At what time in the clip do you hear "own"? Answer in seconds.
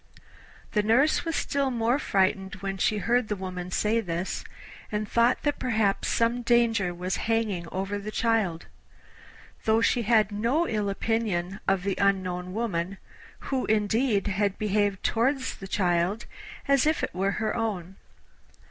17.55-17.97